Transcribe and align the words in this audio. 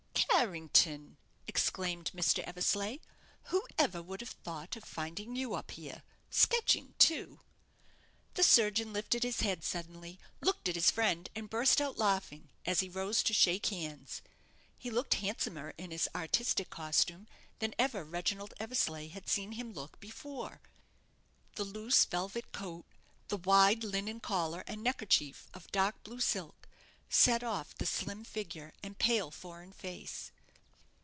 "Carrington!" 0.43 1.17
exclaimed 1.47 2.11
Mr. 2.15 2.43
Eversleigh; 2.47 2.97
"whoever 3.45 4.01
would 4.01 4.21
have 4.21 4.31
thought 4.43 4.75
of 4.75 4.83
finding 4.83 5.35
you 5.35 5.53
up 5.53 5.71
here? 5.71 6.03
Sketching 6.31 6.95
too!" 6.97 7.41
The 8.33 8.41
surgeon 8.41 8.91
lifted 8.91 9.21
his 9.23 9.41
head 9.41 9.63
suddenly, 9.63 10.19
looked 10.39 10.67
at 10.67 10.73
his 10.75 10.89
friend, 10.89 11.29
and 11.35 11.47
burst 11.49 11.79
out 11.79 11.97
laughing, 11.99 12.49
as 12.65 12.79
he 12.79 12.89
rose 12.89 13.21
to 13.23 13.33
shake 13.33 13.67
hands. 13.67 14.23
He 14.77 14.89
looked 14.89 15.15
handsomer 15.15 15.75
in 15.77 15.91
his 15.91 16.09
artistic 16.15 16.71
costume 16.71 17.27
than 17.59 17.75
ever 17.77 18.03
Reginald 18.03 18.55
Eversleigh 18.59 19.09
had 19.09 19.29
seen 19.29 19.53
him 19.53 19.73
look 19.73 19.99
before. 19.99 20.61
The 21.53 21.63
loose 21.65 22.05
velvet 22.05 22.51
coat, 22.51 22.85
the 23.27 23.37
wide 23.37 23.83
linen 23.83 24.19
collar 24.19 24.63
and 24.65 24.81
neckerchief 24.81 25.47
of 25.53 25.71
dark 25.71 26.01
blue 26.03 26.19
silk, 26.19 26.55
set 27.13 27.43
off 27.43 27.75
the 27.75 27.85
slim 27.85 28.23
figure 28.23 28.73
and 28.81 28.97
pale 28.97 29.29
foreign 29.29 29.73
face. 29.73 30.31